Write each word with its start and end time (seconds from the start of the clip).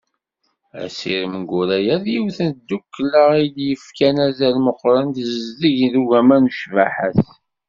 Asirem 0.83 1.35
Guraya 1.49 1.95
d 2.03 2.05
yiwet 2.13 2.37
n 2.47 2.49
tdukkla 2.53 3.23
i 3.43 3.45
yefkan 3.69 4.17
azal 4.27 4.55
meqqren 4.65 5.09
i 5.13 5.23
tezdeg 5.29 5.79
n 5.91 5.95
ugema 6.01 6.37
d 6.43 6.45
ccbaḥa-s. 6.57 7.23